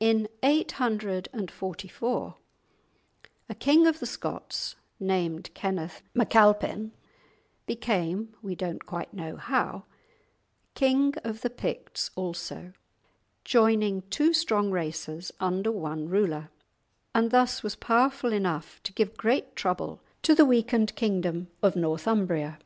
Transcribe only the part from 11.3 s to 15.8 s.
the Picts also, joining two strong races under